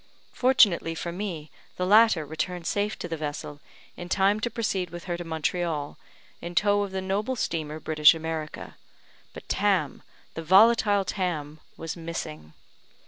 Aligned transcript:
Fortunately 0.33 0.95
for 0.95 1.11
me, 1.11 1.51
the 1.77 1.85
latter 1.85 2.25
returned 2.25 2.65
safe 2.65 2.97
to 2.97 3.07
the 3.07 3.17
vessel, 3.21 3.59
in 3.95 4.09
time 4.09 4.39
to 4.39 4.49
proceed 4.49 4.89
with 4.89 5.03
her 5.03 5.15
to 5.15 5.23
Montreal, 5.23 5.95
in 6.41 6.55
tow 6.55 6.81
of 6.81 6.89
the 6.89 7.03
noble 7.03 7.35
steamer, 7.35 7.79
British 7.79 8.15
America; 8.15 8.77
but 9.31 9.47
Tam, 9.47 10.01
the 10.33 10.41
volatile 10.41 11.05
Tam 11.05 11.59
was 11.77 11.95
missing. 11.95 12.53